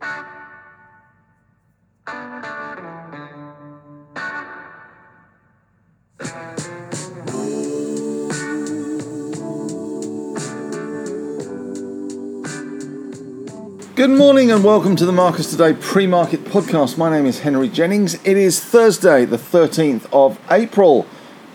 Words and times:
Good 0.00 0.08
morning 14.08 14.50
and 14.50 14.64
welcome 14.64 14.96
to 14.96 15.04
the 15.04 15.12
Marcus 15.12 15.50
Today 15.50 15.74
pre 15.74 16.06
market 16.06 16.44
podcast. 16.46 16.96
My 16.96 17.10
name 17.10 17.26
is 17.26 17.40
Henry 17.40 17.68
Jennings. 17.68 18.14
It 18.24 18.38
is 18.38 18.58
Thursday, 18.58 19.26
the 19.26 19.36
13th 19.36 20.06
of 20.10 20.40
April. 20.50 21.06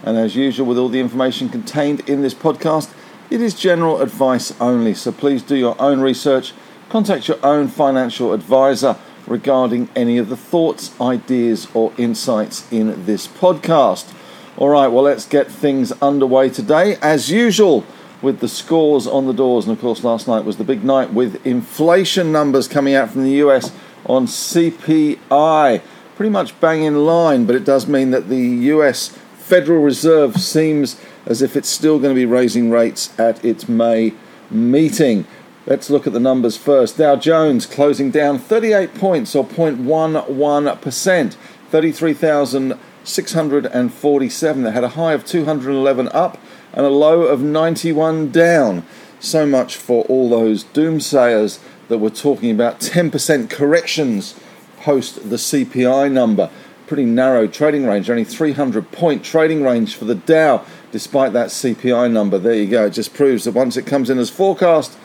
And 0.04 0.16
as 0.16 0.36
usual, 0.36 0.68
with 0.68 0.78
all 0.78 0.90
the 0.90 1.00
information 1.00 1.50
contained 1.50 2.08
in 2.08 2.22
this 2.22 2.36
podcast, 2.36 2.94
it 3.32 3.42
is 3.42 3.56
general 3.56 4.02
advice 4.02 4.54
only. 4.62 4.94
So 4.94 5.12
please 5.12 5.42
do 5.42 5.56
your 5.56 5.76
own 5.82 6.02
research, 6.02 6.54
contact 6.90 7.28
your 7.28 7.44
own 7.44 7.68
financial 7.68 8.34
advisor 8.34 8.98
regarding 9.28 9.90
any 9.96 10.18
of 10.18 10.30
the 10.30 10.38
thoughts, 10.38 11.00
ideas, 11.02 11.68
or 11.74 11.92
insights 11.98 12.72
in 12.72 13.06
this 13.06 13.28
podcast. 13.28 14.14
All 14.58 14.70
right, 14.70 14.88
well, 14.88 15.04
let's 15.04 15.26
get 15.26 15.52
things 15.52 15.92
underway 16.02 16.50
today. 16.50 16.96
As 17.02 17.30
usual, 17.30 17.86
with 18.26 18.40
the 18.40 18.48
scores 18.48 19.08
on 19.08 19.28
the 19.28 19.34
doors. 19.34 19.66
And 19.66 19.74
of 19.76 19.80
course, 19.80 20.04
last 20.04 20.28
night 20.28 20.46
was 20.46 20.58
the 20.58 20.64
big 20.64 20.84
night 20.84 21.14
with 21.14 21.46
inflation 21.46 22.32
numbers 22.32 22.68
coming 22.68 22.96
out 22.96 23.12
from 23.12 23.24
the 23.24 23.34
US 23.46 23.72
on 24.06 24.26
CPI. 24.26 25.82
Pretty 26.16 26.30
much 26.30 26.60
bang 26.60 26.84
in 26.84 27.06
line, 27.06 27.46
but 27.46 27.56
it 27.56 27.64
does 27.64 27.88
mean 27.88 28.12
that 28.12 28.28
the 28.28 28.42
US 28.74 29.10
Federal 29.38 29.82
Reserve 29.82 30.42
seems 30.42 31.00
as 31.26 31.42
if 31.42 31.56
it's 31.56 31.70
still 31.70 32.00
going 32.00 32.16
to 32.16 32.20
be 32.20 32.26
raising 32.26 32.72
rates 32.72 33.18
at 33.20 33.44
its 33.46 33.70
May 33.70 34.14
meeting. 34.50 35.28
Let's 35.68 35.90
look 35.90 36.06
at 36.06 36.14
the 36.14 36.20
numbers 36.20 36.58
first. 36.58 37.00
Dow 37.00 37.16
Jones 37.16 37.66
closing 37.66 38.12
down 38.12 38.38
38 38.38 38.94
points 38.94 39.36
or 39.36 39.44
0.11%, 39.44 41.34
33,647. 41.72 44.64
They 44.64 44.72
had 44.72 44.84
a 44.84 44.90
high 44.90 45.14
of 45.14 45.26
211 45.26 46.10
up 46.10 46.38
and 46.72 46.86
a 46.86 46.90
low 46.90 47.24
of 47.24 47.42
91 47.42 48.30
down. 48.30 48.86
So 49.20 49.48
much 49.48 49.76
for 49.76 50.06
all 50.06 50.30
those 50.30 50.66
doomsayers 50.66 51.58
that 51.88 51.98
were 51.98 52.12
talking 52.12 52.52
about 52.52 52.80
10% 52.80 53.50
corrections 53.50 54.40
post 54.78 55.32
the 55.32 55.38
CPI 55.38 56.12
number. 56.12 56.52
Pretty 56.86 57.06
narrow 57.06 57.48
trading 57.48 57.88
range, 57.88 58.08
only 58.08 58.24
300 58.24 58.92
point 58.92 59.24
trading 59.24 59.64
range 59.64 59.96
for 59.96 60.06
the 60.06 60.14
Dow, 60.14 60.64
despite 60.92 61.34
that 61.34 61.48
CPI 61.48 62.12
number. 62.12 62.38
There 62.38 62.54
you 62.54 62.68
go. 62.68 62.86
It 62.86 62.92
just 62.92 63.16
proves 63.16 63.46
that 63.46 63.56
once 63.56 63.78
it 63.78 63.88
comes 63.88 64.12
in 64.12 64.20
as 64.20 64.30
forecast, 64.30 64.96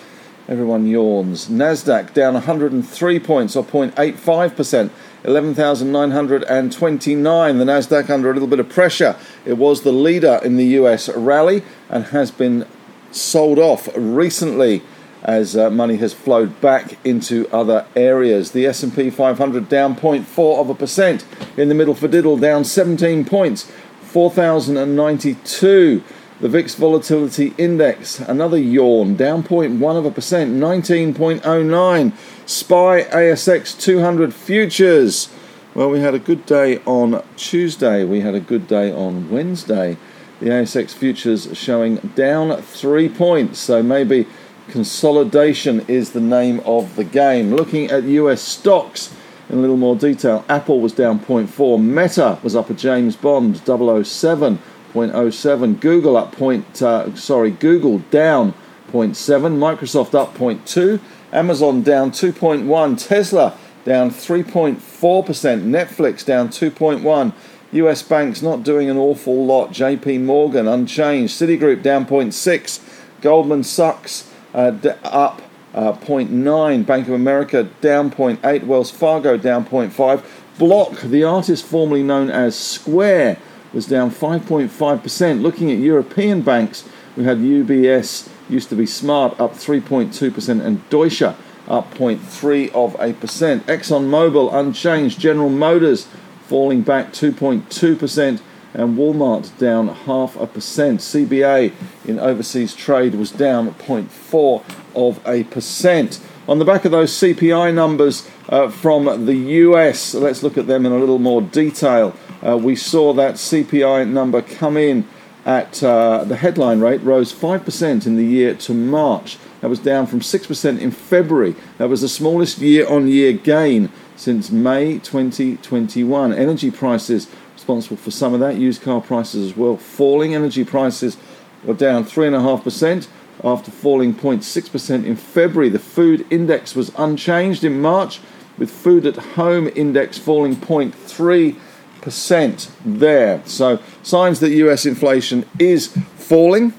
everyone 0.51 0.87
yawns. 0.87 1.49
NASDAQ 1.49 2.13
down 2.13 2.35
103 2.35 3.21
points 3.21 3.57
or 3.57 3.65
0.85%. 3.65 4.91
11,929. 5.23 7.59
The 7.59 7.65
Nasdaq 7.65 8.11
under 8.11 8.31
a 8.31 8.33
little 8.33 8.49
bit 8.49 8.59
of 8.59 8.69
pressure. 8.69 9.17
It 9.45 9.59
was 9.59 9.83
the 9.83 9.93
leader 9.93 10.41
in 10.43 10.57
the 10.57 10.65
US 10.65 11.11
rally 11.11 11.63
and 11.89 12.07
has 12.07 12.31
been 12.31 12.67
sold 13.13 13.59
off 13.59 13.89
recently 13.97 14.83
as 15.23 15.55
uh, 15.57 15.69
money 15.69 15.97
has 15.97 16.15
flowed 16.15 16.59
back 16.63 16.97
into 17.05 17.47
other 17.53 17.85
areas. 17.95 18.53
The 18.53 18.65
S&P 18.67 19.11
500 19.11 19.69
down 19.69 19.95
0.4 19.95 20.59
of 20.59 20.71
a 20.71 20.75
percent. 20.75 21.27
In 21.57 21.69
the 21.69 21.75
middle 21.75 21.95
for 21.95 22.09
diddle 22.09 22.39
down 22.39 22.65
17 22.65 23.27
points, 23.27 23.71
4,092. 24.01 26.03
The 26.41 26.49
VIX 26.49 26.75
Volatility 26.77 27.53
Index, 27.59 28.19
another 28.19 28.57
yawn, 28.57 29.15
down 29.15 29.43
0.1 29.43 29.97
of 29.99 30.07
a 30.07 30.11
percent, 30.11 30.55
19.09. 30.55 32.13
SPI 32.47 32.75
ASX 32.75 33.79
200 33.79 34.33
futures. 34.33 35.29
Well, 35.75 35.91
we 35.91 36.01
had 36.01 36.15
a 36.15 36.19
good 36.19 36.47
day 36.47 36.79
on 36.87 37.23
Tuesday. 37.37 38.05
We 38.05 38.23
had 38.23 38.35
a 38.35 38.41
good 38.41 38.67
day 38.67 38.91
on 38.91 39.29
Wednesday. 39.29 39.99
The 40.41 40.47
ASX 40.47 40.93
futures 40.93 41.47
showing 41.59 41.97
down 42.15 42.63
three 42.63 43.11
points, 43.11 43.59
so 43.59 43.83
maybe 43.83 44.27
consolidation 44.69 45.85
is 45.89 46.13
the 46.13 46.23
name 46.23 46.61
of 46.61 46.97
the 46.97 47.05
game. 47.05 47.55
Looking 47.55 47.91
at 47.91 48.05
US 48.05 48.41
stocks 48.41 49.15
in 49.51 49.59
a 49.59 49.61
little 49.61 49.77
more 49.77 49.95
detail, 49.95 50.47
Apple 50.49 50.81
was 50.81 50.95
down 50.95 51.21
0.4, 51.21 51.85
Meta 51.85 52.39
was 52.43 52.57
up 52.57 52.71
a 52.71 52.75
James 52.75 53.15
Bond 53.15 53.59
007. 53.59 54.59
0.07. 54.93 55.81
Google 55.81 56.17
up 56.17 56.33
point, 56.33 56.83
uh, 56.83 57.15
sorry, 57.17 57.51
Google 57.51 57.99
down 58.11 58.55
0.7. 58.93 59.15
Microsoft 59.57 60.15
up 60.15 60.35
0.2. 60.35 61.01
Amazon 61.33 61.83
down 61.83 62.11
2.1. 62.11 63.09
Tesla 63.09 63.57
down 63.85 64.11
3.4%. 64.11 64.77
Netflix 64.81 66.25
down 66.25 66.49
2.1. 66.49 67.33
US 67.73 68.03
banks 68.03 68.43
not 68.43 68.65
doing 68.65 68.91
an 68.91 68.97
awful 68.97 69.45
lot. 69.47 69.71
JP 69.71 70.23
Morgan 70.23 70.67
unchanged. 70.67 71.41
Citigroup 71.41 71.83
down 71.83 72.05
0.6. 72.07 72.81
Goldman 73.21 73.63
Sachs 73.63 74.31
uh, 74.55 74.71
d- 74.71 74.91
up 75.05 75.43
uh, 75.73 75.93
0.9. 75.93 76.85
Bank 76.85 77.07
of 77.07 77.15
America 77.15 77.65
down 77.81 78.11
0.8. 78.11 78.65
Wells 78.65 78.91
Fargo 78.91 79.37
down 79.37 79.65
0.5. 79.65 80.25
Block, 80.59 81.01
the 81.01 81.25
artist 81.25 81.65
formerly 81.65 82.03
known 82.03 82.29
as 82.29 82.59
Square, 82.59 83.39
was 83.73 83.87
down 83.87 84.11
5.5%. 84.11 85.43
Looking 85.43 85.71
at 85.71 85.79
European 85.79 86.43
banks, 86.43 86.89
we 87.17 87.25
had 87.25 87.39
UBS, 87.39 88.29
used 88.49 88.69
to 88.71 88.77
be 88.77 88.87
Smart, 88.87 89.39
up 89.41 89.53
3.2%, 89.53 90.65
and 90.65 90.89
Deutsche 90.91 91.23
up 91.23 91.95
0.3 91.95 92.73
of 92.75 92.97
a 92.99 93.13
percent. 93.13 93.67
ExxonMobil 93.67 94.53
unchanged. 94.53 95.21
General 95.21 95.49
Motors 95.49 96.09
falling 96.43 96.83
back 96.83 97.13
2.2%, 97.13 98.41
and 98.75 98.99
Walmart 98.99 99.57
down 99.59 99.89
half 99.89 100.37
a 100.37 100.47
percent. 100.47 101.01
CBA 101.01 101.73
in 102.07 102.19
overseas 102.19 102.75
trade 102.75 103.15
was 103.15 103.31
down 103.31 103.73
0.4 103.75 104.65
of 104.95 105.21
a 105.27 105.45
percent. 105.45 106.21
On 106.49 106.59
the 106.59 106.65
back 106.65 106.85
of 106.85 106.91
those 106.91 107.13
CPI 107.13 107.73
numbers 107.73 108.29
uh, 108.49 108.69
from 108.69 109.27
the 109.27 109.35
US, 109.35 110.15
let's 110.15 110.43
look 110.43 110.59
at 110.59 110.67
them 110.67 110.85
in 110.87 110.93
a 110.93 110.99
little 110.99 111.21
more 111.21 111.41
detail. 111.41 112.17
Uh, 112.47 112.57
we 112.57 112.75
saw 112.75 113.13
that 113.13 113.35
CPI 113.35 114.09
number 114.09 114.43
come 114.43 114.77
in 114.77 115.07
at 115.45 115.83
uh, 115.83 116.25
the 116.25 116.37
headline 116.37 116.81
rate 116.81 117.03
rose 117.03 117.33
5% 117.33 118.07
in 118.07 118.17
the 118.17 118.25
year 118.25 118.55
to 118.55 118.75
March. 118.75 119.39
That 119.61 119.69
was 119.69 119.79
down 119.79 120.07
from 120.07 120.21
6% 120.21 120.81
in 120.81 120.91
February. 120.91 121.55
That 121.79 121.89
was 121.89 122.03
the 122.03 122.09
smallest 122.09 122.59
year 122.59 122.89
on 122.89 123.09
year 123.09 123.33
gain 123.33 123.91
since 124.17 124.51
May 124.51 124.99
2021. 124.99 126.33
Energy 126.33 126.71
prices 126.71 127.29
responsible 127.55 127.97
for 127.97 128.11
some 128.11 128.35
of 128.35 128.41
that, 128.41 128.57
used 128.57 128.83
car 128.83 129.01
prices 129.01 129.51
as 129.51 129.57
well. 129.57 129.77
Falling 129.77 130.35
energy 130.35 130.65
prices 130.65 131.17
were 131.65 131.75
down 131.75 132.05
3.5% 132.05 133.09
after 133.45 133.71
falling 133.71 134.15
0.6% 134.15 135.05
in 135.05 135.17
February. 135.17 135.69
The 135.69 135.79
food 135.79 136.27
index 136.31 136.75
was 136.75 136.91
unchanged 136.97 137.65
in 137.65 137.81
March, 137.81 138.21
with 138.59 138.71
food 138.71 139.07
at 139.07 139.17
home 139.17 139.71
index 139.75 140.19
falling 140.19 140.57
0.3 140.57 141.57
percent 142.01 142.71
there. 142.85 143.43
So 143.47 143.79
signs 144.03 144.41
that 144.41 144.51
US 144.51 144.87
inflation 144.87 145.45
is 145.59 145.89
falling, 146.17 146.75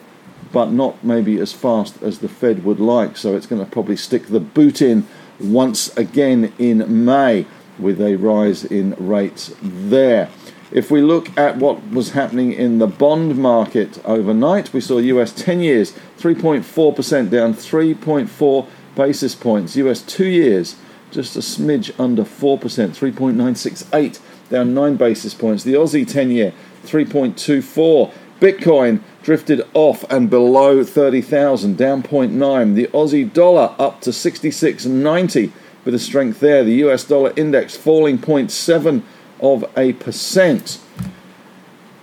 but 0.51 0.71
not 0.71 1.03
maybe 1.03 1.39
as 1.39 1.53
fast 1.53 2.01
as 2.01 2.19
the 2.19 2.29
Fed 2.29 2.63
would 2.63 2.79
like. 2.79 3.17
So 3.17 3.35
it's 3.35 3.45
going 3.45 3.63
to 3.63 3.69
probably 3.69 3.97
stick 3.97 4.27
the 4.27 4.39
boot 4.39 4.81
in 4.81 5.07
once 5.39 5.95
again 5.97 6.53
in 6.59 7.05
May 7.05 7.45
with 7.79 8.01
a 8.01 8.15
rise 8.15 8.63
in 8.63 8.95
rates 8.99 9.53
there. 9.61 10.29
If 10.71 10.89
we 10.89 11.01
look 11.01 11.37
at 11.37 11.57
what 11.57 11.89
was 11.89 12.11
happening 12.11 12.53
in 12.53 12.79
the 12.79 12.87
bond 12.87 13.37
market 13.37 13.99
overnight, 14.05 14.71
we 14.71 14.79
saw 14.79 14.99
US 14.99 15.33
10 15.33 15.59
years 15.59 15.91
3.4% 16.17 17.29
down 17.29 17.53
3.4 17.53 18.67
basis 18.95 19.35
points. 19.35 19.75
US 19.75 20.01
2 20.01 20.25
years 20.25 20.75
just 21.11 21.35
a 21.35 21.39
smidge 21.39 21.91
under 21.99 22.23
4%, 22.23 22.59
3.968 22.59 24.19
down 24.51 24.73
9 24.75 24.95
basis 24.97 25.33
points. 25.33 25.63
The 25.63 25.73
Aussie 25.73 26.07
10 26.07 26.29
year, 26.29 26.53
3.24. 26.83 28.13
Bitcoin 28.39 29.01
drifted 29.23 29.61
off 29.73 30.03
and 30.09 30.29
below 30.29 30.83
30,000, 30.83 31.77
down 31.77 32.03
0.9. 32.03 32.75
The 32.75 32.87
Aussie 32.87 33.31
dollar 33.31 33.75
up 33.79 34.01
to 34.01 34.09
66.90 34.11 35.51
with 35.85 35.93
a 35.93 35.99
strength 35.99 36.39
there. 36.39 36.63
The 36.63 36.73
US 36.85 37.03
dollar 37.03 37.33
index 37.35 37.75
falling 37.75 38.17
0.7 38.19 39.03
of 39.39 39.65
a 39.77 39.93
percent. 39.93 40.79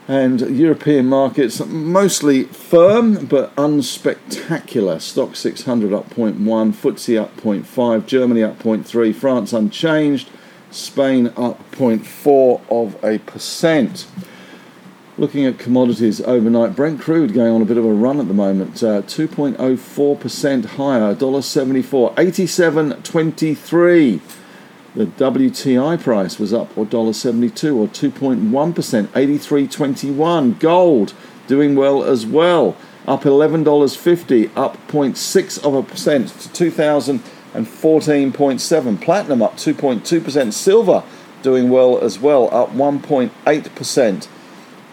And 0.07 0.41
European 0.57 1.07
markets 1.07 1.65
mostly 1.67 2.45
firm 2.45 3.27
but 3.27 3.55
unspectacular. 3.57 4.97
Stoxx 4.97 5.37
600 5.37 5.93
up 5.93 6.09
0.1, 6.11 6.39
FTSE 6.39 7.21
up 7.21 7.37
0.5, 7.37 8.07
Germany 8.07 8.43
up 8.43 8.59
0.3, 8.59 9.15
France 9.15 9.53
unchanged, 9.53 10.31
Spain 10.71 11.29
up 11.37 11.59
0.4 11.73 12.61
of 12.71 13.05
a 13.05 13.19
percent. 13.19 14.07
Looking 15.17 15.47
at 15.47 15.59
commodities 15.59 16.21
overnight, 16.21 16.77
Brent 16.77 17.01
crude 17.01 17.35
going 17.35 17.53
on 17.53 17.61
a 17.61 17.65
bit 17.65 17.77
of 17.77 17.85
a 17.85 17.93
run 17.93 18.21
at 18.21 18.29
the 18.29 18.35
moment, 18.35 18.81
uh, 18.85 19.03
2.04% 19.03 20.65
higher, 20.65 21.13
$1.74, 21.15 22.15
87.23. 22.15 24.21
The 24.95 25.07
WTI 25.07 26.01
price 26.01 26.39
was 26.39 26.53
up 26.53 26.79
or 26.79 26.87
$1.72 26.87 27.77
or 27.77 27.89
2.1%, 27.89 29.07
83.21. 29.09 30.61
Gold 30.61 31.15
doing 31.49 31.75
well 31.75 32.05
as 32.05 32.25
well, 32.25 32.77
up 33.07 33.23
$11.50, 33.23 34.51
up 34.57 34.77
0.6 34.87 35.65
of 35.65 35.75
a 35.75 35.83
percent 35.83 36.29
to 36.29 36.71
2014.7. 37.55 39.01
Platinum 39.01 39.43
up 39.43 39.57
2.2%. 39.57 40.53
Silver 40.53 41.03
doing 41.43 41.69
well 41.71 41.99
as 41.99 42.19
well, 42.19 42.53
up 42.55 42.71
1.8%. 42.73 44.29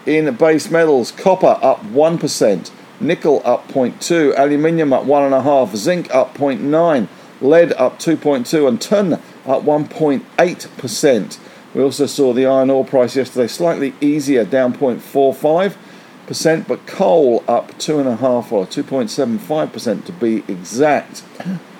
In 0.06 0.34
base 0.36 0.70
metals, 0.70 1.10
copper 1.10 1.58
up 1.60 1.82
1%, 1.82 2.70
nickel 3.00 3.42
up 3.44 3.68
0.2, 3.68 4.38
aluminium 4.38 4.92
up 4.92 5.04
1.5, 5.04 5.76
zinc 5.76 6.14
up 6.14 6.36
0.9, 6.36 7.08
lead 7.40 7.72
up 7.72 7.98
2.2, 7.98 8.68
and 8.68 8.80
tin 8.80 9.14
up 9.14 9.62
1.8%. 9.62 11.38
We 11.74 11.82
also 11.82 12.06
saw 12.06 12.32
the 12.32 12.46
iron 12.46 12.70
ore 12.70 12.84
price 12.84 13.16
yesterday 13.16 13.48
slightly 13.48 13.94
easier, 14.00 14.44
down 14.44 14.72
0.45%, 14.74 16.68
but 16.68 16.86
coal 16.86 17.42
up 17.48 17.72
2.5 17.72 18.52
or 18.52 18.66
2.75% 18.66 20.04
to 20.04 20.12
be 20.12 20.44
exact. 20.48 21.24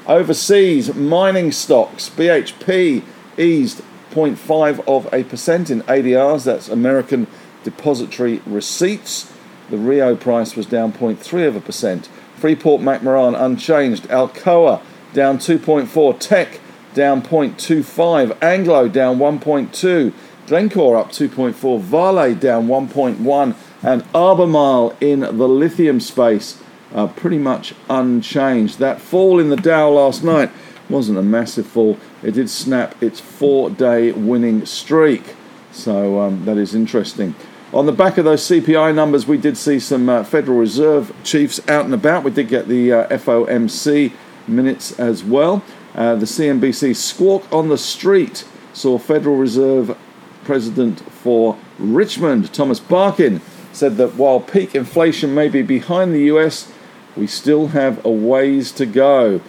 Overseas 0.06 0.94
mining 0.94 1.50
stocks, 1.50 2.08
BHP 2.10 3.02
eased 3.36 3.82
0.5 4.12 4.86
of 4.86 5.12
a 5.12 5.24
percent 5.24 5.68
in 5.68 5.82
ADRs, 5.82 6.44
that's 6.44 6.68
American 6.68 7.26
depository 7.64 8.40
receipts. 8.46 9.32
The 9.68 9.76
Rio 9.76 10.14
price 10.14 10.54
was 10.54 10.66
down 10.66 10.92
0.3 10.92 11.48
of 11.48 11.56
a 11.56 11.60
percent. 11.60 12.08
Freeport 12.36 12.80
McMoran 12.82 13.34
unchanged. 13.38 14.04
Alcoa 14.04 14.80
down 15.12 15.38
2.4. 15.38 16.20
Teck 16.20 16.60
down 16.94 17.22
0.25. 17.22 18.40
Anglo 18.40 18.88
down 18.88 19.18
1.2. 19.18 20.12
Glencore 20.46 20.96
up 20.96 21.08
2.4. 21.08 21.80
Vale 21.80 22.34
down 22.36 22.68
1.1. 22.68 23.56
And 23.82 24.04
Albemarle 24.14 24.96
in 25.00 25.20
the 25.20 25.48
lithium 25.48 25.98
space 25.98 26.62
uh, 26.94 27.06
pretty 27.08 27.38
much 27.38 27.74
unchanged. 27.88 28.78
That 28.78 29.00
fall 29.00 29.38
in 29.38 29.50
the 29.50 29.56
Dow 29.56 29.90
last 29.90 30.22
night 30.22 30.50
wasn't 30.88 31.18
a 31.18 31.22
massive 31.22 31.66
fall. 31.66 31.98
It 32.22 32.32
did 32.32 32.48
snap 32.48 33.00
its 33.02 33.20
four-day 33.20 34.12
winning 34.12 34.66
streak. 34.66 35.34
So 35.72 36.20
um, 36.20 36.44
that 36.44 36.56
is 36.56 36.74
interesting. 36.74 37.34
On 37.72 37.84
the 37.84 37.92
back 37.92 38.16
of 38.16 38.24
those 38.24 38.42
CPI 38.42 38.94
numbers, 38.94 39.26
we 39.26 39.36
did 39.36 39.56
see 39.58 39.80
some 39.80 40.08
uh, 40.08 40.24
Federal 40.24 40.58
Reserve 40.58 41.14
chiefs 41.24 41.60
out 41.68 41.84
and 41.84 41.92
about. 41.92 42.22
We 42.24 42.30
did 42.30 42.48
get 42.48 42.68
the 42.68 42.92
uh, 42.92 43.08
FOMC 43.08 44.12
minutes 44.46 44.98
as 44.98 45.24
well. 45.24 45.62
Uh, 45.94 46.14
the 46.14 46.26
CNBC 46.26 46.94
squawk 46.94 47.50
on 47.52 47.68
the 47.68 47.78
street 47.78 48.46
saw 48.72 48.98
Federal 48.98 49.36
Reserve 49.36 49.96
President 50.44 51.00
for 51.10 51.58
Richmond, 51.78 52.52
Thomas 52.54 52.78
Barkin, 52.78 53.40
said 53.72 53.96
that 53.96 54.14
while 54.14 54.40
peak 54.40 54.74
inflation 54.74 55.34
may 55.34 55.48
be 55.48 55.62
behind 55.62 56.14
the 56.14 56.24
US, 56.34 56.72
we 57.16 57.26
still 57.26 57.68
have 57.68 58.04
a 58.04 58.10
ways 58.10 58.72
to 58.72 58.86
go. 58.86 59.40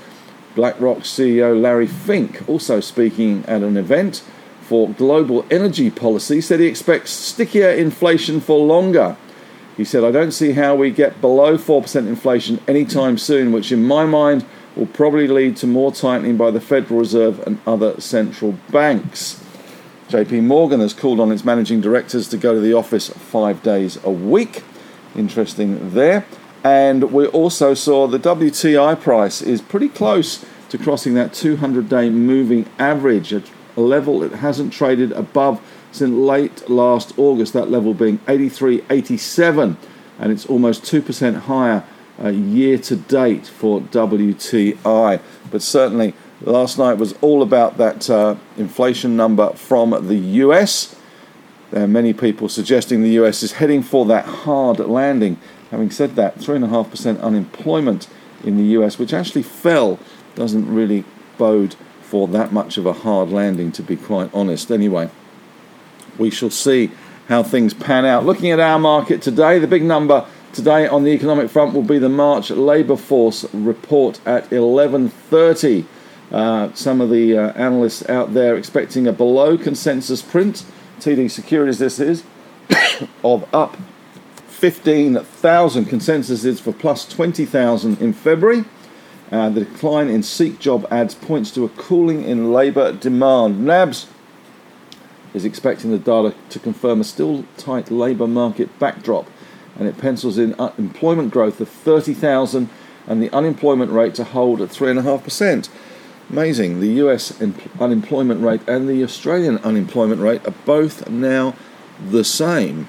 BlackRock 0.55 0.99
CEO 0.99 1.59
Larry 1.59 1.87
Fink, 1.87 2.47
also 2.47 2.79
speaking 2.79 3.43
at 3.45 3.61
an 3.61 3.77
event, 3.77 4.23
for 4.61 4.89
global 4.89 5.45
energy 5.49 5.89
policy 5.89 6.41
said 6.41 6.59
he 6.59 6.65
expects 6.65 7.11
stickier 7.11 7.69
inflation 7.69 8.41
for 8.41 8.65
longer. 8.65 9.15
He 9.77 9.85
said, 9.85 10.03
I 10.03 10.11
don't 10.11 10.31
see 10.31 10.53
how 10.53 10.75
we 10.75 10.89
get 10.89 11.21
below 11.21 11.57
4% 11.57 11.95
inflation 12.07 12.59
anytime 12.67 13.17
soon, 13.17 13.51
which 13.51 13.71
in 13.71 13.85
my 13.85 14.05
mind 14.05 14.43
will 14.75 14.87
probably 14.87 15.27
lead 15.27 15.55
to 15.57 15.67
more 15.67 15.91
tightening 15.91 16.35
by 16.35 16.51
the 16.51 16.59
Federal 16.59 16.99
Reserve 16.99 17.39
and 17.45 17.59
other 17.67 18.01
central 18.01 18.53
banks. 18.71 19.43
JP 20.09 20.43
Morgan 20.43 20.79
has 20.79 20.93
called 20.93 21.19
on 21.19 21.31
its 21.31 21.45
managing 21.45 21.81
directors 21.81 22.27
to 22.29 22.37
go 22.37 22.53
to 22.53 22.59
the 22.59 22.73
office 22.73 23.09
five 23.09 23.61
days 23.61 24.03
a 24.03 24.11
week. 24.11 24.63
Interesting 25.15 25.91
there. 25.93 26.25
And 26.63 27.11
we 27.11 27.27
also 27.27 27.73
saw 27.73 28.07
the 28.07 28.19
WTI 28.19 28.99
price 28.99 29.41
is 29.41 29.61
pretty 29.61 29.89
close 29.89 30.45
to 30.69 30.77
crossing 30.77 31.13
that 31.13 31.33
200 31.33 31.87
day 31.87 32.09
moving 32.09 32.67
average, 32.77 33.31
a 33.31 33.43
level 33.75 34.23
it 34.23 34.33
hasn't 34.33 34.73
traded 34.73 35.11
above 35.13 35.61
since 35.91 36.13
late 36.13 36.69
last 36.69 37.17
August, 37.17 37.53
that 37.53 37.71
level 37.71 37.93
being 37.93 38.19
83.87, 38.19 39.77
and 40.19 40.31
it's 40.31 40.45
almost 40.45 40.83
2% 40.83 41.35
higher 41.41 41.83
uh, 42.21 42.29
year 42.29 42.77
to 42.79 42.95
date 42.95 43.47
for 43.47 43.81
WTI. 43.81 45.21
But 45.51 45.61
certainly, 45.61 46.13
last 46.41 46.77
night 46.77 46.93
was 46.95 47.13
all 47.21 47.41
about 47.41 47.77
that 47.77 48.09
uh, 48.09 48.35
inflation 48.57 49.15
number 49.15 49.51
from 49.53 50.07
the 50.07 50.15
US. 50.15 50.95
There 51.71 51.83
are 51.83 51.87
many 51.87 52.13
people 52.13 52.49
suggesting 52.49 53.03
the 53.03 53.19
US 53.21 53.43
is 53.43 53.53
heading 53.53 53.83
for 53.83 54.05
that 54.05 54.25
hard 54.25 54.79
landing. 54.79 55.39
Having 55.71 55.91
said 55.91 56.15
that, 56.15 56.37
3.5% 56.37 57.21
unemployment 57.21 58.07
in 58.43 58.57
the 58.57 58.63
US, 58.79 58.97
which 58.97 59.13
actually 59.13 59.43
fell, 59.43 59.99
doesn't 60.35 60.73
really 60.73 61.03
bode 61.37 61.75
for 62.01 62.27
that 62.29 62.53
much 62.53 62.77
of 62.77 62.85
a 62.85 62.93
hard 62.93 63.29
landing, 63.29 63.71
to 63.73 63.83
be 63.83 63.97
quite 63.97 64.29
honest. 64.33 64.71
Anyway, 64.71 65.09
we 66.17 66.29
shall 66.29 66.49
see 66.49 66.91
how 67.27 67.43
things 67.43 67.73
pan 67.73 68.05
out. 68.05 68.25
Looking 68.25 68.51
at 68.51 68.59
our 68.59 68.79
market 68.79 69.21
today, 69.21 69.59
the 69.59 69.67
big 69.67 69.83
number 69.83 70.25
today 70.53 70.87
on 70.87 71.03
the 71.03 71.11
economic 71.11 71.49
front 71.49 71.73
will 71.73 71.83
be 71.83 71.99
the 71.99 72.09
March 72.09 72.49
labour 72.49 72.95
force 72.95 73.45
report 73.53 74.21
at 74.25 74.49
11:30. 74.49 75.85
Uh, 76.31 76.73
some 76.73 77.01
of 77.01 77.09
the 77.09 77.37
uh, 77.37 77.51
analysts 77.53 78.07
out 78.09 78.33
there 78.33 78.55
expecting 78.55 79.07
a 79.07 79.13
below 79.13 79.57
consensus 79.57 80.21
print. 80.21 80.65
TD 80.99 81.29
Securities, 81.29 81.79
this 81.79 81.99
is 81.99 82.23
of 83.23 83.47
up 83.53 83.77
15,000. 84.57 85.85
Consensus 85.85 86.43
is 86.43 86.59
for 86.59 86.73
plus 86.73 87.07
20,000 87.07 88.01
in 88.01 88.11
February. 88.11 88.65
Uh, 89.31 89.49
the 89.49 89.65
decline 89.65 90.09
in 90.09 90.23
Seek 90.23 90.57
job 90.57 90.87
ads 90.89 91.13
points 91.13 91.51
to 91.51 91.63
a 91.63 91.69
cooling 91.69 92.23
in 92.23 92.51
labour 92.51 92.91
demand. 92.91 93.63
NABS 93.63 94.07
is 95.35 95.45
expecting 95.45 95.91
the 95.91 95.99
data 95.99 96.33
to 96.49 96.57
confirm 96.57 97.01
a 97.01 97.03
still 97.03 97.45
tight 97.57 97.91
labour 97.91 98.25
market 98.25 98.79
backdrop, 98.79 99.27
and 99.77 99.87
it 99.87 99.99
pencils 99.99 100.39
in 100.39 100.55
employment 100.79 101.31
growth 101.31 101.61
of 101.61 101.69
30,000 101.69 102.67
and 103.05 103.21
the 103.21 103.29
unemployment 103.31 103.91
rate 103.91 104.15
to 104.15 104.23
hold 104.23 104.59
at 104.59 104.69
3.5%. 104.69 105.69
Amazing. 106.31 106.79
The 106.79 106.93
US 107.05 107.39
unemployment 107.79 108.41
rate 108.41 108.61
and 108.67 108.89
the 108.89 109.03
Australian 109.03 109.59
unemployment 109.59 110.19
rate 110.19 110.47
are 110.47 110.55
both 110.65 111.07
now 111.07 111.53
the 112.09 112.23
same. 112.23 112.87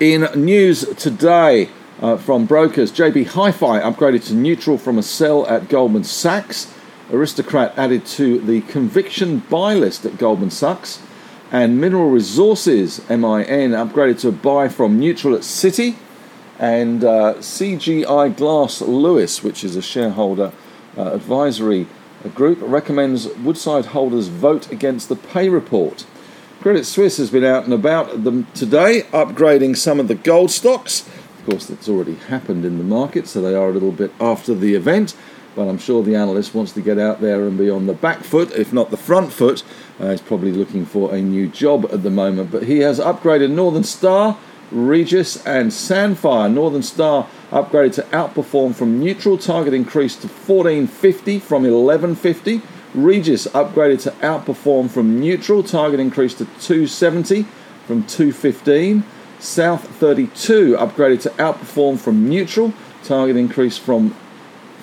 In 0.00 0.26
news 0.34 0.80
today, 0.96 1.68
uh, 2.00 2.16
from 2.16 2.46
brokers. 2.46 2.90
JB 2.90 3.26
Hi-Fi 3.26 3.80
upgraded 3.80 4.26
to 4.28 4.34
neutral 4.34 4.78
from 4.78 4.96
a 4.96 5.02
sell 5.02 5.46
at 5.46 5.68
Goldman 5.68 6.04
Sachs. 6.04 6.72
Aristocrat 7.12 7.76
added 7.76 8.06
to 8.06 8.40
the 8.40 8.62
conviction 8.62 9.40
buy 9.50 9.74
list 9.74 10.06
at 10.06 10.16
Goldman 10.16 10.48
Sachs. 10.48 11.02
And 11.52 11.78
Mineral 11.78 12.08
Resources, 12.08 13.06
MIN, 13.10 13.72
upgraded 13.72 14.18
to 14.20 14.28
a 14.28 14.32
buy 14.32 14.68
from 14.68 14.98
neutral 14.98 15.34
at 15.34 15.42
Citi. 15.42 15.96
And 16.58 17.04
uh, 17.04 17.34
CGI 17.34 18.34
Glass 18.34 18.80
Lewis, 18.80 19.42
which 19.42 19.62
is 19.62 19.76
a 19.76 19.82
shareholder 19.82 20.52
uh, 20.96 21.12
advisory 21.12 21.86
group, 22.34 22.56
recommends 22.62 23.28
Woodside 23.34 23.84
holders 23.84 24.28
vote 24.28 24.72
against 24.72 25.10
the 25.10 25.16
pay 25.16 25.50
report. 25.50 26.06
Credit 26.60 26.84
Suisse 26.84 27.16
has 27.16 27.30
been 27.30 27.42
out 27.42 27.64
and 27.64 27.72
about 27.72 28.22
them 28.22 28.46
today, 28.52 29.06
upgrading 29.12 29.78
some 29.78 29.98
of 29.98 30.08
the 30.08 30.14
gold 30.14 30.50
stocks. 30.50 31.08
Of 31.38 31.46
course, 31.46 31.64
that's 31.64 31.88
already 31.88 32.16
happened 32.16 32.66
in 32.66 32.76
the 32.76 32.84
market, 32.84 33.26
so 33.26 33.40
they 33.40 33.54
are 33.54 33.70
a 33.70 33.72
little 33.72 33.92
bit 33.92 34.12
after 34.20 34.54
the 34.54 34.74
event. 34.74 35.16
But 35.56 35.68
I'm 35.68 35.78
sure 35.78 36.02
the 36.02 36.16
analyst 36.16 36.54
wants 36.54 36.72
to 36.72 36.82
get 36.82 36.98
out 36.98 37.22
there 37.22 37.46
and 37.46 37.56
be 37.56 37.70
on 37.70 37.86
the 37.86 37.94
back 37.94 38.24
foot, 38.24 38.52
if 38.52 38.74
not 38.74 38.90
the 38.90 38.98
front 38.98 39.32
foot. 39.32 39.64
Uh, 39.98 40.10
he's 40.10 40.20
probably 40.20 40.52
looking 40.52 40.84
for 40.84 41.14
a 41.14 41.22
new 41.22 41.48
job 41.48 41.86
at 41.90 42.02
the 42.02 42.10
moment. 42.10 42.50
But 42.50 42.64
he 42.64 42.80
has 42.80 43.00
upgraded 43.00 43.50
Northern 43.50 43.84
Star, 43.84 44.36
Regis, 44.70 45.42
and 45.46 45.70
Sandfire. 45.70 46.52
Northern 46.52 46.82
Star 46.82 47.26
upgraded 47.50 47.94
to 47.94 48.02
outperform 48.02 48.74
from 48.74 49.00
neutral, 49.00 49.38
target 49.38 49.72
increased 49.72 50.20
to 50.20 50.28
1450 50.28 51.38
from 51.38 51.62
1150. 51.62 52.60
Regis 52.94 53.46
upgraded 53.48 54.02
to 54.02 54.10
outperform 54.22 54.90
from 54.90 55.20
neutral, 55.20 55.62
target 55.62 56.00
increased 56.00 56.38
to 56.38 56.44
270 56.44 57.42
from 57.86 58.04
215. 58.04 59.04
South 59.38 59.88
32 59.96 60.76
upgraded 60.76 61.22
to 61.22 61.30
outperform 61.30 61.98
from 61.98 62.28
neutral, 62.28 62.74
target 63.02 63.36
increase 63.36 63.78
from 63.78 64.14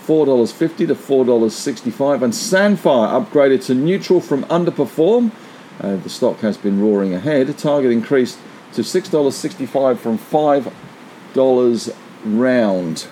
$4.50 0.08 0.88
to 0.88 0.96
$4.65, 0.96 2.24
and 2.24 2.34
Sandfire 2.34 3.26
upgraded 3.26 3.66
to 3.66 3.76
neutral 3.76 4.22
from 4.22 4.46
underperform. 4.46 5.32
Uh, 5.80 5.98
the 5.98 6.10
stock 6.10 6.40
has 6.40 6.58
been 6.58 6.82
roaring 6.82 7.14
ahead. 7.14 7.56
Target 7.58 7.92
increased 7.92 8.40
to 8.74 8.82
$6.65 8.82 9.98
from 9.98 10.18
$5 10.18 11.96
round. 12.26 13.08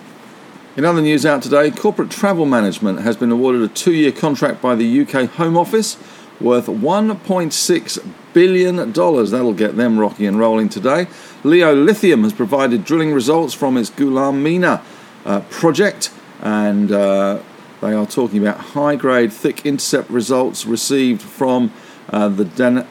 In 0.77 0.83
other 0.83 1.01
news 1.01 1.25
out 1.25 1.41
today, 1.41 1.71
Corporate 1.71 2.11
Travel 2.11 2.45
Management 2.45 2.99
has 2.99 3.15
been 3.15 3.31
awarded 3.31 3.61
a 3.61 3.69
two 3.69 3.93
year 3.93 4.11
contract 4.11 4.61
by 4.61 4.75
the 4.75 5.01
UK 5.01 5.29
Home 5.35 5.55
Office 5.55 5.95
worth 6.41 6.65
$1.6 6.65 8.13
billion. 8.33 8.91
That'll 8.91 9.53
get 9.53 9.77
them 9.77 9.97
rocking 9.97 10.25
and 10.25 10.37
rolling 10.37 10.67
today. 10.67 11.07
Leo 11.45 11.73
Lithium 11.73 12.23
has 12.23 12.33
provided 12.33 12.83
drilling 12.83 13.13
results 13.13 13.53
from 13.53 13.77
its 13.77 13.89
Goulamina 13.89 14.81
uh, 15.23 15.39
project, 15.49 16.11
and 16.41 16.91
uh, 16.91 17.41
they 17.79 17.93
are 17.93 18.05
talking 18.05 18.45
about 18.45 18.57
high 18.57 18.97
grade, 18.97 19.31
thick 19.31 19.65
intercept 19.65 20.09
results 20.09 20.65
received 20.65 21.21
from 21.21 21.71
uh, 22.09 22.27
the 22.27 22.43
Dan- 22.43 22.85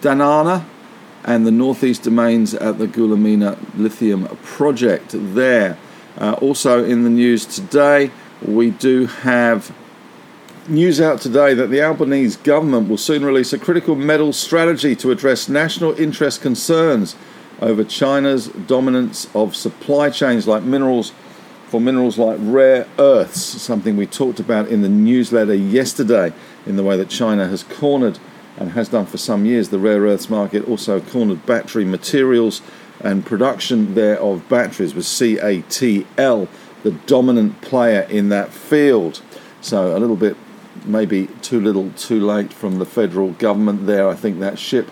Danaya 0.00 0.64
and 1.22 1.46
the 1.46 1.52
northeast 1.52 2.02
domains 2.02 2.52
at 2.54 2.78
the 2.78 2.88
Goulamina 2.88 3.56
lithium 3.76 4.26
project 4.42 5.10
there. 5.12 5.78
Uh, 6.18 6.32
also 6.40 6.84
in 6.84 7.04
the 7.04 7.10
news 7.10 7.46
today, 7.46 8.10
we 8.42 8.70
do 8.70 9.06
have 9.06 9.74
news 10.66 11.00
out 11.00 11.20
today 11.20 11.54
that 11.54 11.68
the 11.68 11.80
Albanese 11.80 12.38
government 12.42 12.88
will 12.88 12.98
soon 12.98 13.24
release 13.24 13.52
a 13.52 13.58
critical 13.58 13.94
metal 13.94 14.32
strategy 14.32 14.96
to 14.96 15.10
address 15.10 15.48
national 15.48 15.98
interest 15.98 16.42
concerns 16.42 17.14
over 17.60 17.84
China's 17.84 18.48
dominance 18.48 19.28
of 19.34 19.56
supply 19.56 20.10
chains 20.10 20.46
like 20.46 20.62
minerals 20.62 21.12
for 21.68 21.80
minerals 21.80 22.18
like 22.18 22.38
rare 22.40 22.88
earths, 22.98 23.40
something 23.40 23.96
we 23.96 24.06
talked 24.06 24.40
about 24.40 24.68
in 24.68 24.82
the 24.82 24.88
newsletter 24.88 25.54
yesterday 25.54 26.32
in 26.66 26.76
the 26.76 26.82
way 26.82 26.96
that 26.96 27.10
China 27.10 27.46
has 27.46 27.62
cornered 27.62 28.18
and 28.56 28.72
has 28.72 28.88
done 28.88 29.06
for 29.06 29.18
some 29.18 29.44
years 29.44 29.68
the 29.68 29.78
rare 29.78 30.00
earths 30.00 30.30
market, 30.30 30.66
also 30.66 31.00
cornered 31.00 31.44
battery 31.46 31.84
materials 31.84 32.62
and 33.00 33.24
production 33.24 33.94
there 33.94 34.18
of 34.18 34.48
batteries 34.48 34.94
was 34.94 35.06
CATL, 35.06 36.48
the 36.82 36.90
dominant 36.90 37.60
player 37.60 38.02
in 38.02 38.28
that 38.30 38.52
field. 38.52 39.22
So 39.60 39.96
a 39.96 39.98
little 39.98 40.16
bit, 40.16 40.36
maybe 40.84 41.28
too 41.42 41.60
little, 41.60 41.90
too 41.92 42.20
late 42.20 42.52
from 42.52 42.78
the 42.78 42.86
federal 42.86 43.32
government 43.32 43.86
there. 43.86 44.08
I 44.08 44.14
think 44.14 44.40
that 44.40 44.58
ship 44.58 44.90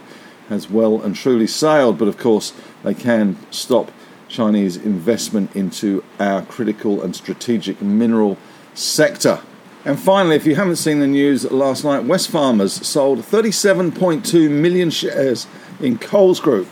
has 0.49 0.71
well 0.71 1.03
and 1.03 1.15
truly 1.17 1.47
sailed, 1.47 1.99
but 1.99 2.09
of 2.09 2.19
course 2.19 2.53
they 2.83 2.95
can 2.95 3.37
stop 3.51 3.91
Chinese 4.29 4.77
investment 4.77 5.55
into 5.55 6.03
our 6.19 6.43
critical 6.43 7.03
and 7.03 7.15
strategic 7.15 7.81
mineral 7.81 8.37
sector. 8.75 9.41
And 9.85 9.99
finally, 9.99 10.35
if 10.35 10.47
you 10.47 10.57
haven't 10.57 10.77
seen 10.77 10.99
the 10.99 11.07
news 11.07 11.49
last 11.53 11.85
night, 11.85 12.03
Wesfarmers 12.03 12.85
sold 12.85 13.21
37.2 13.21 14.51
million 14.51 14.91
shares 14.91 15.47
in 15.81 15.97
Coles 15.99 16.41
Group 16.41 16.67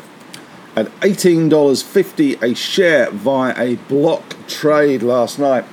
at 0.76 0.86
$18.50 1.00 2.42
a 2.42 2.54
share 2.54 3.10
via 3.10 3.54
a 3.56 3.76
block 3.76 4.36
trade 4.48 5.02
last 5.02 5.38
night. 5.38 5.64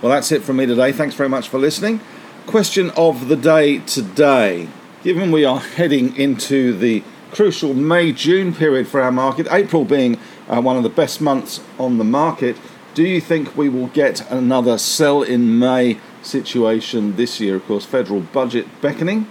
Well, 0.00 0.12
that's 0.12 0.32
it 0.32 0.42
from 0.42 0.56
me 0.56 0.66
today. 0.66 0.92
Thanks 0.92 1.14
very 1.14 1.28
much 1.28 1.48
for 1.48 1.58
listening. 1.58 2.00
Question 2.46 2.90
of 2.90 3.28
the 3.28 3.36
day 3.36 3.80
today. 3.80 4.68
Given 5.02 5.30
we 5.30 5.44
are 5.44 5.60
heading 5.60 6.16
into 6.16 6.76
the 6.76 7.02
crucial 7.30 7.74
May 7.74 8.12
June 8.12 8.54
period 8.54 8.88
for 8.88 9.00
our 9.00 9.12
market, 9.12 9.46
April 9.50 9.84
being 9.84 10.18
uh, 10.48 10.60
one 10.60 10.76
of 10.76 10.82
the 10.82 10.88
best 10.88 11.20
months 11.20 11.60
on 11.78 11.98
the 11.98 12.04
market, 12.04 12.56
do 12.94 13.02
you 13.02 13.20
think 13.20 13.56
we 13.56 13.68
will 13.68 13.88
get 13.88 14.28
another 14.30 14.78
sell 14.78 15.22
in 15.22 15.58
May 15.58 15.98
situation 16.22 17.16
this 17.16 17.38
year? 17.38 17.56
Of 17.56 17.66
course, 17.66 17.84
federal 17.84 18.20
budget 18.20 18.66
beckoning. 18.80 19.28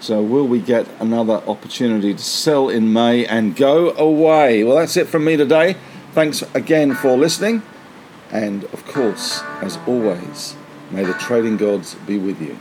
So, 0.00 0.22
will 0.22 0.46
we 0.46 0.60
get 0.60 0.86
another 1.00 1.42
opportunity 1.46 2.14
to 2.14 2.22
sell 2.22 2.68
in 2.68 2.92
May 2.92 3.26
and 3.26 3.56
go 3.56 3.90
away? 3.96 4.62
Well, 4.62 4.76
that's 4.76 4.96
it 4.96 5.08
from 5.08 5.24
me 5.24 5.36
today. 5.36 5.76
Thanks 6.12 6.42
again 6.54 6.94
for 6.94 7.16
listening. 7.16 7.62
And 8.30 8.64
of 8.64 8.86
course, 8.86 9.42
as 9.60 9.78
always, 9.86 10.54
may 10.90 11.04
the 11.04 11.14
trading 11.14 11.56
gods 11.56 11.94
be 12.06 12.16
with 12.16 12.40
you. 12.40 12.58